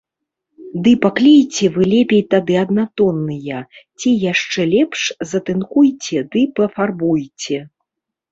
Ды 0.85 0.91
паклейце 1.03 1.65
вы 1.75 1.83
лепей 1.91 2.21
тады 2.33 2.53
аднатонныя, 2.63 3.57
ці 3.99 4.09
яшчэ 4.31 4.61
лепш, 4.73 4.99
затынкуйце 5.33 6.17
ды 6.37 6.41
пафарбуйце! 6.61 7.57